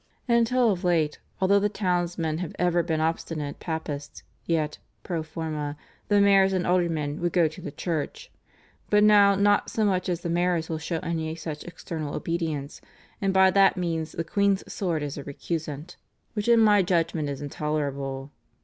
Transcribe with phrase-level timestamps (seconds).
[0.27, 5.77] Until of late, although the townsmen have ever been obstinate Papists, yet /pro forma/
[6.07, 8.31] the mayors and aldermen would go to the church.
[8.89, 12.81] But now not so much as the mayors will show any such external obedience,
[13.21, 15.97] and by that means the queen's sword is a recusant,
[16.33, 18.31] which in my judgment is intolerable.